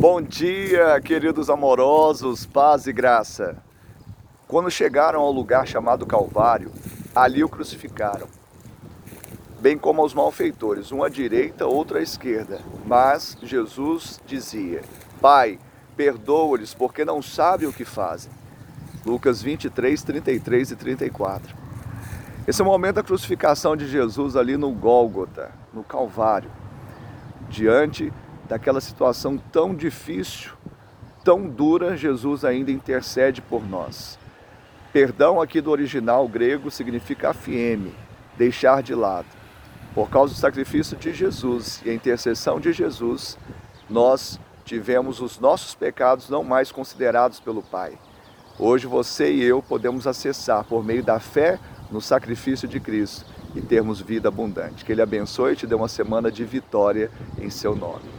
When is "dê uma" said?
55.66-55.88